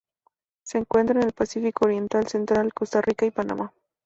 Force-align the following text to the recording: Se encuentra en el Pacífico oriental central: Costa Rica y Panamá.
Se 0.63 0.79
encuentra 0.79 1.19
en 1.21 1.27
el 1.27 1.33
Pacífico 1.33 1.85
oriental 1.85 2.25
central: 2.27 2.73
Costa 2.73 3.01
Rica 3.03 3.27
y 3.27 3.29
Panamá. 3.29 3.71